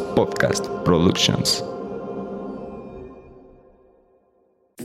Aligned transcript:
Podcast 0.00 0.66
Productions. 0.84 1.64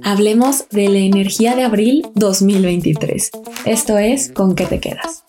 Hablemos 0.03 0.67
de 0.69 0.89
la 0.89 0.99
energía 0.99 1.55
de 1.55 1.63
abril 1.63 2.07
2023. 2.15 3.31
Esto 3.65 3.97
es 3.97 4.31
¿Con 4.31 4.55
qué 4.55 4.65
te 4.65 4.79
quedas? 4.79 5.23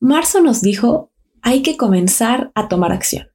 Marzo 0.00 0.40
nos 0.40 0.62
dijo, 0.62 1.10
hay 1.42 1.62
que 1.62 1.76
comenzar 1.76 2.52
a 2.54 2.68
tomar 2.68 2.92
acción. 2.92 3.28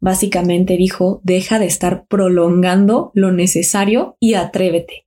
Básicamente 0.00 0.76
dijo, 0.76 1.20
deja 1.24 1.58
de 1.58 1.66
estar 1.66 2.06
prolongando 2.06 3.10
lo 3.14 3.32
necesario 3.32 4.16
y 4.20 4.34
atrévete. 4.34 5.05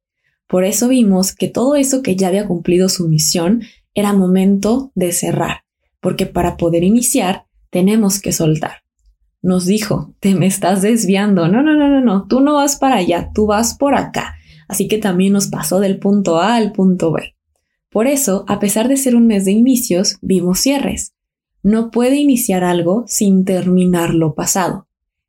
Por 0.49 0.63
eso 0.63 0.87
vimos 0.87 1.35
que 1.35 1.47
todo 1.47 1.75
eso 1.75 2.01
que 2.01 2.15
ya 2.15 2.27
había 2.27 2.47
cumplido 2.47 2.89
su 2.89 3.07
misión 3.07 3.61
era 3.93 4.13
momento 4.13 4.91
de 4.95 5.11
cerrar, 5.11 5.63
porque 6.01 6.25
para 6.25 6.57
poder 6.57 6.83
iniciar 6.83 7.45
tenemos 7.69 8.19
que 8.19 8.31
soltar. 8.31 8.81
Nos 9.43 9.67
dijo, 9.67 10.15
te 10.19 10.33
me 10.33 10.47
estás 10.47 10.81
desviando, 10.81 11.47
no, 11.47 11.61
no, 11.61 11.75
no, 11.75 11.87
no, 11.87 12.01
no, 12.01 12.25
tú 12.27 12.39
no 12.39 12.55
vas 12.55 12.77
para 12.77 12.95
allá, 12.95 13.29
tú 13.31 13.45
vas 13.45 13.75
por 13.75 13.93
acá. 13.93 14.37
Así 14.67 14.87
que 14.87 14.97
también 14.97 15.33
nos 15.33 15.49
pasó 15.49 15.79
del 15.79 15.99
punto 15.99 16.39
A 16.39 16.55
al 16.55 16.71
punto 16.71 17.11
B. 17.11 17.35
Por 17.91 18.07
eso, 18.07 18.43
a 18.47 18.59
pesar 18.59 18.87
de 18.87 18.97
ser 18.97 19.15
un 19.15 19.27
mes 19.27 19.45
de 19.45 19.51
inicios, 19.51 20.17
vimos 20.23 20.61
cierres. 20.61 21.13
No 21.61 21.91
puede 21.91 22.15
iniciar 22.15 22.63
algo 22.63 23.03
sin 23.05 23.45
terminar 23.45 24.15
lo 24.15 24.33
pasado. 24.33 24.87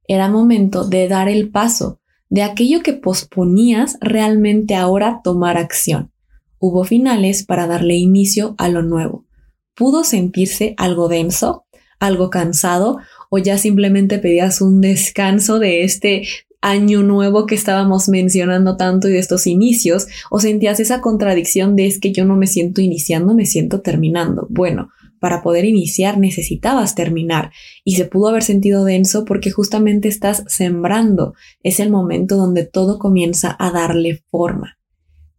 Era 0.09 0.31
momento 0.31 0.89
de 0.89 1.09
dar 1.09 1.29
el 1.29 1.51
paso, 1.51 2.00
de 2.31 2.43
aquello 2.43 2.83
que 2.83 2.95
posponías 2.95 3.99
realmente 4.01 4.77
ahora 4.77 5.21
tomar 5.23 5.59
acción. 5.59 6.13
Hubo 6.59 6.85
finales 6.85 7.45
para 7.45 7.67
darle 7.67 7.97
inicio 7.97 8.55
a 8.57 8.69
lo 8.69 8.83
nuevo. 8.83 9.27
¿Pudo 9.75 10.05
sentirse 10.05 10.75
algo 10.77 11.09
denso, 11.09 11.65
algo 11.99 12.31
cansado 12.31 12.99
o 13.31 13.39
ya 13.39 13.59
simplemente 13.59 14.19
pedías 14.19 14.61
un 14.61 14.81
descanso 14.81 15.59
de 15.59 15.83
este 15.83 16.27
año 16.61 17.03
nuevo 17.03 17.47
que 17.47 17.55
estábamos 17.55 18.09
mencionando 18.09 18.77
tanto 18.77 19.09
y 19.09 19.13
de 19.13 19.19
estos 19.19 19.47
inicios 19.47 20.07
o 20.31 20.41
sentías 20.41 20.79
esa 20.79 21.01
contradicción 21.01 21.75
de 21.77 21.87
es 21.87 21.99
que 21.99 22.13
yo 22.13 22.25
no 22.25 22.37
me 22.37 22.47
siento 22.47 22.81
iniciando, 22.81 23.35
me 23.35 23.47
siento 23.47 23.81
terminando? 23.81 24.47
Bueno, 24.51 24.91
para 25.21 25.43
poder 25.43 25.65
iniciar 25.65 26.19
necesitabas 26.19 26.97
terminar 26.97 27.53
y 27.85 27.95
se 27.95 28.07
pudo 28.07 28.29
haber 28.29 28.43
sentido 28.43 28.85
denso 28.85 29.25
porque 29.25 29.51
justamente 29.51 30.09
estás 30.09 30.43
sembrando. 30.49 31.35
Es 31.63 31.79
el 31.79 31.91
momento 31.91 32.37
donde 32.37 32.65
todo 32.65 32.99
comienza 32.99 33.55
a 33.59 33.71
darle 33.71 34.23
forma. 34.31 34.79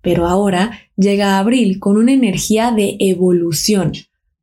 Pero 0.02 0.28
ahora 0.28 0.80
llega 0.96 1.38
abril 1.38 1.80
con 1.80 1.98
una 1.98 2.14
energía 2.14 2.72
de 2.72 2.96
evolución, 3.00 3.92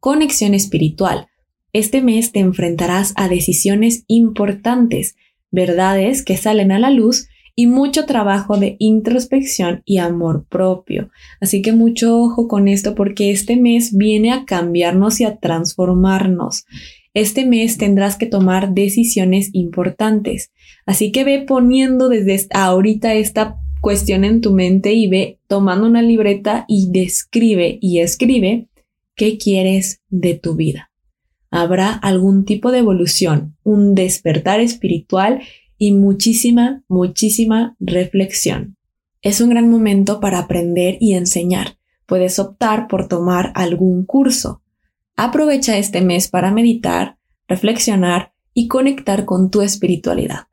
conexión 0.00 0.54
espiritual. 0.54 1.28
Este 1.72 2.02
mes 2.02 2.32
te 2.32 2.40
enfrentarás 2.40 3.12
a 3.16 3.28
decisiones 3.28 4.04
importantes, 4.06 5.16
verdades 5.50 6.24
que 6.24 6.36
salen 6.36 6.72
a 6.72 6.78
la 6.78 6.90
luz 6.90 7.28
y 7.58 7.66
mucho 7.66 8.06
trabajo 8.06 8.56
de 8.56 8.76
introspección 8.78 9.82
y 9.84 9.98
amor 9.98 10.46
propio. 10.48 11.10
Así 11.40 11.60
que 11.60 11.72
mucho 11.72 12.16
ojo 12.16 12.46
con 12.46 12.68
esto 12.68 12.94
porque 12.94 13.32
este 13.32 13.56
mes 13.56 13.96
viene 13.96 14.30
a 14.30 14.44
cambiarnos 14.44 15.20
y 15.20 15.24
a 15.24 15.38
transformarnos. 15.38 16.66
Este 17.14 17.44
mes 17.44 17.76
tendrás 17.76 18.14
que 18.14 18.26
tomar 18.26 18.74
decisiones 18.74 19.50
importantes. 19.54 20.52
Así 20.86 21.10
que 21.10 21.24
ve 21.24 21.40
poniendo 21.40 22.08
desde 22.08 22.46
ahorita 22.54 23.14
esta 23.14 23.56
cuestión 23.80 24.22
en 24.22 24.40
tu 24.40 24.52
mente 24.52 24.92
y 24.92 25.08
ve 25.08 25.40
tomando 25.48 25.88
una 25.88 26.00
libreta 26.00 26.64
y 26.68 26.92
describe 26.92 27.80
y 27.82 27.98
escribe 27.98 28.68
qué 29.16 29.36
quieres 29.36 30.00
de 30.10 30.34
tu 30.34 30.54
vida. 30.54 30.92
Habrá 31.50 31.90
algún 31.92 32.44
tipo 32.44 32.70
de 32.70 32.78
evolución, 32.78 33.56
un 33.64 33.96
despertar 33.96 34.60
espiritual 34.60 35.40
y 35.78 35.92
muchísima, 35.92 36.82
muchísima 36.88 37.76
reflexión. 37.80 38.76
Es 39.22 39.40
un 39.40 39.50
gran 39.50 39.70
momento 39.70 40.20
para 40.20 40.40
aprender 40.40 40.96
y 41.00 41.14
enseñar. 41.14 41.78
Puedes 42.06 42.38
optar 42.38 42.88
por 42.88 43.08
tomar 43.08 43.52
algún 43.54 44.04
curso. 44.04 44.62
Aprovecha 45.16 45.78
este 45.78 46.00
mes 46.00 46.28
para 46.28 46.52
meditar, 46.52 47.18
reflexionar 47.46 48.32
y 48.54 48.68
conectar 48.68 49.24
con 49.24 49.50
tu 49.50 49.62
espiritualidad. 49.62 50.48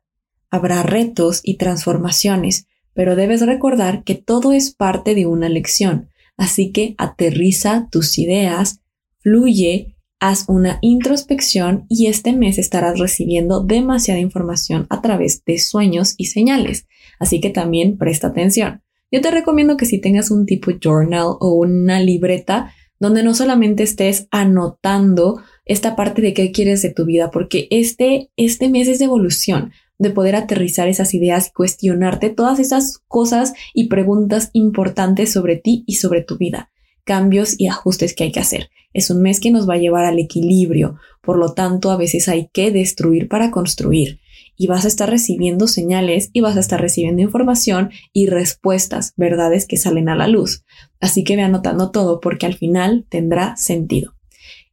Habrá 0.50 0.82
retos 0.82 1.40
y 1.42 1.56
transformaciones, 1.56 2.66
pero 2.94 3.16
debes 3.16 3.44
recordar 3.44 4.04
que 4.04 4.14
todo 4.14 4.52
es 4.52 4.74
parte 4.74 5.14
de 5.14 5.26
una 5.26 5.48
lección, 5.48 6.08
así 6.36 6.72
que 6.72 6.94
aterriza 6.98 7.88
tus 7.90 8.18
ideas, 8.18 8.80
fluye 9.18 9.95
Haz 10.18 10.46
una 10.48 10.78
introspección 10.80 11.84
y 11.90 12.06
este 12.06 12.32
mes 12.32 12.56
estarás 12.56 12.98
recibiendo 12.98 13.62
demasiada 13.62 14.18
información 14.18 14.86
a 14.88 15.02
través 15.02 15.44
de 15.44 15.58
sueños 15.58 16.14
y 16.16 16.26
señales, 16.26 16.86
así 17.18 17.38
que 17.38 17.50
también 17.50 17.98
presta 17.98 18.28
atención. 18.28 18.82
Yo 19.12 19.20
te 19.20 19.30
recomiendo 19.30 19.76
que 19.76 19.84
si 19.84 20.00
tengas 20.00 20.30
un 20.30 20.46
tipo 20.46 20.70
journal 20.82 21.36
o 21.38 21.52
una 21.52 22.00
libreta 22.00 22.72
donde 22.98 23.22
no 23.22 23.34
solamente 23.34 23.82
estés 23.82 24.26
anotando 24.30 25.42
esta 25.66 25.96
parte 25.96 26.22
de 26.22 26.32
qué 26.32 26.50
quieres 26.50 26.80
de 26.80 26.94
tu 26.94 27.04
vida, 27.04 27.30
porque 27.30 27.68
este, 27.70 28.30
este 28.36 28.70
mes 28.70 28.88
es 28.88 28.98
de 28.98 29.04
evolución, 29.04 29.72
de 29.98 30.10
poder 30.10 30.34
aterrizar 30.34 30.88
esas 30.88 31.12
ideas 31.12 31.48
y 31.48 31.52
cuestionarte 31.52 32.30
todas 32.30 32.58
esas 32.58 33.02
cosas 33.06 33.52
y 33.74 33.88
preguntas 33.88 34.48
importantes 34.54 35.30
sobre 35.30 35.56
ti 35.56 35.84
y 35.86 35.96
sobre 35.96 36.22
tu 36.22 36.38
vida 36.38 36.70
cambios 37.06 37.58
y 37.58 37.68
ajustes 37.68 38.14
que 38.14 38.24
hay 38.24 38.32
que 38.32 38.40
hacer. 38.40 38.68
Es 38.92 39.08
un 39.10 39.22
mes 39.22 39.40
que 39.40 39.50
nos 39.50 39.68
va 39.68 39.74
a 39.74 39.78
llevar 39.78 40.04
al 40.04 40.18
equilibrio, 40.18 40.96
por 41.22 41.38
lo 41.38 41.54
tanto 41.54 41.90
a 41.90 41.96
veces 41.96 42.28
hay 42.28 42.50
que 42.52 42.70
destruir 42.70 43.28
para 43.28 43.50
construir 43.50 44.20
y 44.56 44.66
vas 44.66 44.84
a 44.84 44.88
estar 44.88 45.08
recibiendo 45.08 45.68
señales 45.68 46.30
y 46.32 46.40
vas 46.40 46.56
a 46.56 46.60
estar 46.60 46.80
recibiendo 46.80 47.22
información 47.22 47.90
y 48.12 48.26
respuestas, 48.26 49.12
verdades 49.16 49.66
que 49.66 49.76
salen 49.76 50.08
a 50.08 50.16
la 50.16 50.28
luz. 50.28 50.64
Así 51.00 51.24
que 51.24 51.36
ve 51.36 51.42
anotando 51.42 51.90
todo 51.90 52.20
porque 52.20 52.46
al 52.46 52.54
final 52.54 53.06
tendrá 53.08 53.56
sentido. 53.56 54.14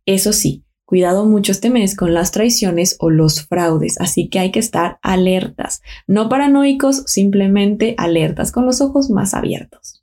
Eso 0.06 0.34
sí, 0.34 0.64
cuidado 0.86 1.26
mucho 1.26 1.52
este 1.52 1.70
mes 1.70 1.96
con 1.96 2.14
las 2.14 2.32
traiciones 2.32 2.96
o 3.00 3.10
los 3.10 3.44
fraudes, 3.44 4.00
así 4.00 4.30
que 4.30 4.40
hay 4.40 4.52
que 4.52 4.60
estar 4.60 5.00
alertas, 5.02 5.82
no 6.08 6.30
paranoicos, 6.30 7.04
simplemente 7.08 7.96
alertas 7.98 8.52
con 8.52 8.66
los 8.66 8.82
ojos 8.82 9.10
más 9.10 9.34
abiertos. 9.34 10.03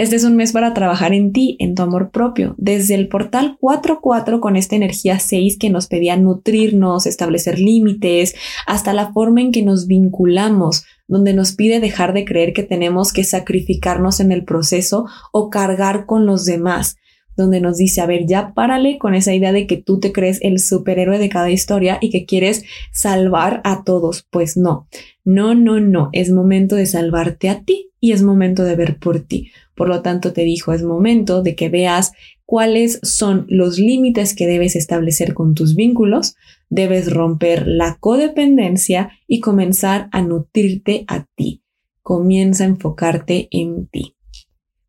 Este 0.00 0.16
es 0.16 0.24
un 0.24 0.34
mes 0.34 0.52
para 0.52 0.72
trabajar 0.72 1.12
en 1.12 1.30
ti, 1.30 1.58
en 1.58 1.74
tu 1.74 1.82
amor 1.82 2.10
propio. 2.10 2.54
Desde 2.56 2.94
el 2.94 3.08
portal 3.08 3.58
4.4 3.60 4.40
con 4.40 4.56
esta 4.56 4.74
energía 4.74 5.18
6 5.18 5.58
que 5.58 5.68
nos 5.68 5.88
pedía 5.88 6.16
nutrirnos, 6.16 7.04
establecer 7.04 7.58
límites, 7.58 8.34
hasta 8.66 8.94
la 8.94 9.12
forma 9.12 9.42
en 9.42 9.52
que 9.52 9.62
nos 9.62 9.86
vinculamos, 9.86 10.86
donde 11.06 11.34
nos 11.34 11.52
pide 11.52 11.80
dejar 11.80 12.14
de 12.14 12.24
creer 12.24 12.54
que 12.54 12.62
tenemos 12.62 13.12
que 13.12 13.24
sacrificarnos 13.24 14.20
en 14.20 14.32
el 14.32 14.42
proceso 14.44 15.04
o 15.32 15.50
cargar 15.50 16.06
con 16.06 16.24
los 16.24 16.46
demás 16.46 16.96
donde 17.36 17.60
nos 17.60 17.76
dice, 17.76 18.00
a 18.00 18.06
ver, 18.06 18.26
ya 18.26 18.52
párale 18.54 18.98
con 18.98 19.14
esa 19.14 19.34
idea 19.34 19.52
de 19.52 19.66
que 19.66 19.76
tú 19.76 20.00
te 20.00 20.12
crees 20.12 20.38
el 20.42 20.58
superhéroe 20.58 21.18
de 21.18 21.28
cada 21.28 21.50
historia 21.50 21.98
y 22.00 22.10
que 22.10 22.26
quieres 22.26 22.64
salvar 22.92 23.60
a 23.64 23.84
todos. 23.84 24.26
Pues 24.30 24.56
no, 24.56 24.86
no, 25.24 25.54
no, 25.54 25.80
no, 25.80 26.10
es 26.12 26.30
momento 26.30 26.76
de 26.76 26.86
salvarte 26.86 27.48
a 27.48 27.62
ti 27.62 27.90
y 28.00 28.12
es 28.12 28.22
momento 28.22 28.64
de 28.64 28.76
ver 28.76 28.98
por 28.98 29.20
ti. 29.20 29.50
Por 29.74 29.88
lo 29.88 30.02
tanto, 30.02 30.32
te 30.32 30.42
dijo, 30.42 30.72
es 30.72 30.82
momento 30.82 31.42
de 31.42 31.54
que 31.54 31.68
veas 31.68 32.12
cuáles 32.44 32.98
son 33.02 33.46
los 33.48 33.78
límites 33.78 34.34
que 34.34 34.46
debes 34.46 34.76
establecer 34.76 35.34
con 35.34 35.54
tus 35.54 35.74
vínculos, 35.74 36.34
debes 36.68 37.12
romper 37.12 37.66
la 37.66 37.96
codependencia 38.00 39.12
y 39.26 39.40
comenzar 39.40 40.08
a 40.12 40.20
nutrirte 40.22 41.04
a 41.06 41.26
ti. 41.34 41.62
Comienza 42.02 42.64
a 42.64 42.68
enfocarte 42.68 43.48
en 43.50 43.86
ti. 43.86 44.16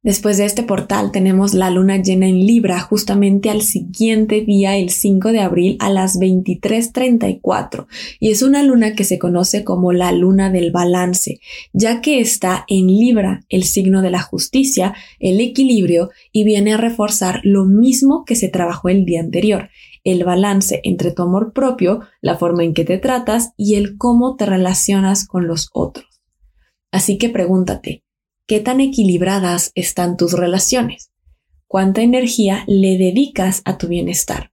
Después 0.03 0.39
de 0.39 0.45
este 0.45 0.63
portal 0.63 1.11
tenemos 1.11 1.53
la 1.53 1.69
luna 1.69 2.01
llena 2.01 2.27
en 2.27 2.43
Libra 2.43 2.79
justamente 2.79 3.51
al 3.51 3.61
siguiente 3.61 4.41
día, 4.41 4.75
el 4.75 4.89
5 4.89 5.31
de 5.31 5.41
abril 5.41 5.77
a 5.79 5.91
las 5.91 6.17
23:34. 6.17 7.85
Y 8.19 8.31
es 8.31 8.41
una 8.41 8.63
luna 8.63 8.95
que 8.95 9.03
se 9.03 9.19
conoce 9.19 9.63
como 9.63 9.93
la 9.93 10.11
luna 10.11 10.49
del 10.49 10.71
balance, 10.71 11.39
ya 11.71 12.01
que 12.01 12.19
está 12.19 12.65
en 12.67 12.87
Libra, 12.87 13.45
el 13.47 13.63
signo 13.63 14.01
de 14.01 14.09
la 14.09 14.23
justicia, 14.23 14.95
el 15.19 15.39
equilibrio 15.39 16.09
y 16.31 16.45
viene 16.45 16.73
a 16.73 16.77
reforzar 16.77 17.39
lo 17.43 17.65
mismo 17.65 18.25
que 18.25 18.35
se 18.35 18.47
trabajó 18.47 18.89
el 18.89 19.05
día 19.05 19.19
anterior, 19.19 19.69
el 20.03 20.23
balance 20.23 20.81
entre 20.83 21.11
tu 21.11 21.21
amor 21.21 21.53
propio, 21.53 21.99
la 22.21 22.39
forma 22.39 22.63
en 22.63 22.73
que 22.73 22.85
te 22.85 22.97
tratas 22.97 23.53
y 23.55 23.75
el 23.75 23.97
cómo 23.97 24.35
te 24.35 24.47
relacionas 24.47 25.27
con 25.27 25.45
los 25.45 25.69
otros. 25.73 26.07
Así 26.91 27.19
que 27.19 27.29
pregúntate, 27.29 28.03
¿Qué 28.47 28.59
tan 28.59 28.81
equilibradas 28.81 29.71
están 29.75 30.17
tus 30.17 30.33
relaciones? 30.33 31.11
¿Cuánta 31.67 32.01
energía 32.01 32.65
le 32.67 32.97
dedicas 32.97 33.61
a 33.63 33.77
tu 33.77 33.87
bienestar? 33.87 34.51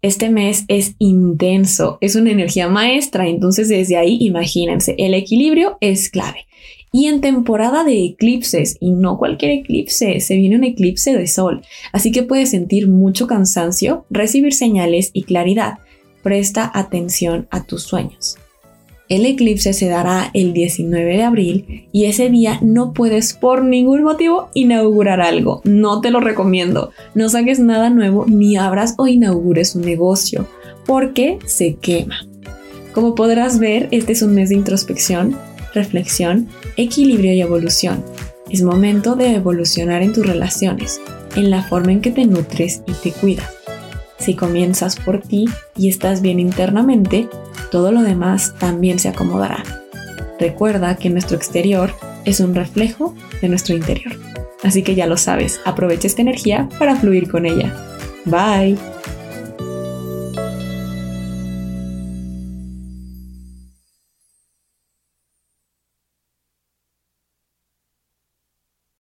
Este 0.00 0.30
mes 0.30 0.64
es 0.68 0.94
intenso, 0.98 1.98
es 2.00 2.14
una 2.14 2.30
energía 2.30 2.68
maestra, 2.68 3.28
entonces 3.28 3.68
desde 3.68 3.96
ahí 3.96 4.18
imagínense, 4.20 4.94
el 4.98 5.14
equilibrio 5.14 5.76
es 5.80 6.08
clave. 6.08 6.46
Y 6.92 7.06
en 7.06 7.20
temporada 7.20 7.84
de 7.84 8.04
eclipses, 8.04 8.76
y 8.80 8.92
no 8.92 9.18
cualquier 9.18 9.50
eclipse, 9.50 10.20
se 10.20 10.36
viene 10.36 10.56
un 10.56 10.64
eclipse 10.64 11.12
de 11.16 11.26
sol, 11.26 11.62
así 11.92 12.12
que 12.12 12.22
puedes 12.22 12.50
sentir 12.50 12.88
mucho 12.88 13.26
cansancio, 13.26 14.06
recibir 14.10 14.54
señales 14.54 15.10
y 15.12 15.24
claridad. 15.24 15.78
Presta 16.22 16.70
atención 16.72 17.48
a 17.50 17.64
tus 17.64 17.82
sueños. 17.82 18.36
El 19.14 19.26
eclipse 19.26 19.72
se 19.74 19.88
dará 19.88 20.32
el 20.34 20.52
19 20.52 21.16
de 21.16 21.22
abril 21.22 21.88
y 21.92 22.06
ese 22.06 22.30
día 22.30 22.58
no 22.62 22.92
puedes 22.92 23.32
por 23.32 23.64
ningún 23.64 24.02
motivo 24.02 24.48
inaugurar 24.54 25.20
algo. 25.20 25.60
No 25.62 26.00
te 26.00 26.10
lo 26.10 26.18
recomiendo. 26.18 26.90
No 27.14 27.28
saques 27.28 27.60
nada 27.60 27.90
nuevo 27.90 28.26
ni 28.26 28.56
abras 28.56 28.94
o 28.98 29.06
inaugures 29.06 29.76
un 29.76 29.82
negocio 29.82 30.48
porque 30.84 31.38
se 31.46 31.76
quema. 31.76 32.26
Como 32.92 33.14
podrás 33.14 33.60
ver, 33.60 33.86
este 33.92 34.14
es 34.14 34.22
un 34.22 34.34
mes 34.34 34.48
de 34.48 34.56
introspección, 34.56 35.38
reflexión, 35.74 36.48
equilibrio 36.76 37.34
y 37.34 37.40
evolución. 37.40 38.04
Es 38.50 38.62
momento 38.62 39.14
de 39.14 39.36
evolucionar 39.36 40.02
en 40.02 40.12
tus 40.12 40.26
relaciones, 40.26 41.00
en 41.36 41.50
la 41.50 41.62
forma 41.62 41.92
en 41.92 42.00
que 42.00 42.10
te 42.10 42.26
nutres 42.26 42.82
y 42.88 42.92
te 42.94 43.12
cuidas. 43.12 43.48
Si 44.18 44.34
comienzas 44.34 44.96
por 44.96 45.20
ti 45.20 45.44
y 45.76 45.88
estás 45.88 46.20
bien 46.20 46.40
internamente, 46.40 47.28
todo 47.74 47.90
lo 47.90 48.02
demás 48.02 48.54
también 48.60 49.00
se 49.00 49.08
acomodará. 49.08 49.64
Recuerda 50.38 50.94
que 50.94 51.10
nuestro 51.10 51.36
exterior 51.36 51.90
es 52.24 52.38
un 52.38 52.54
reflejo 52.54 53.16
de 53.42 53.48
nuestro 53.48 53.74
interior. 53.74 54.14
Así 54.62 54.84
que 54.84 54.94
ya 54.94 55.08
lo 55.08 55.16
sabes, 55.16 55.60
aprovecha 55.64 56.06
esta 56.06 56.22
energía 56.22 56.68
para 56.78 56.94
fluir 56.94 57.28
con 57.28 57.46
ella. 57.46 57.74
Bye. 58.26 58.93